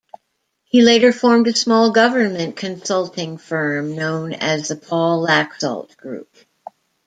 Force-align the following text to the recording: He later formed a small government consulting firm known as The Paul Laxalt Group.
He 0.63 0.81
later 0.81 1.11
formed 1.13 1.45
a 1.47 1.55
small 1.55 1.91
government 1.91 2.55
consulting 2.55 3.37
firm 3.37 3.95
known 3.95 4.33
as 4.33 4.69
The 4.69 4.75
Paul 4.75 5.23
Laxalt 5.27 5.95
Group. 5.95 6.35